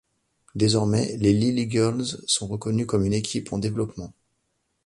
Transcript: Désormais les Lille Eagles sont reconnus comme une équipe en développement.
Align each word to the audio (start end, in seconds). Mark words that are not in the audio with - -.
Désormais 0.55 1.15
les 1.17 1.31
Lille 1.31 1.59
Eagles 1.59 2.03
sont 2.25 2.47
reconnus 2.47 2.87
comme 2.87 3.05
une 3.05 3.13
équipe 3.13 3.53
en 3.53 3.59
développement. 3.59 4.15